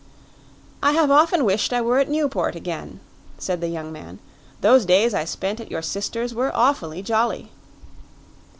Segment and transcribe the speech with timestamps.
[0.81, 3.01] "I have often wished I were at Newport again,"
[3.37, 4.17] said the young man.
[4.61, 7.51] "Those days I spent at your sister's were awfully jolly."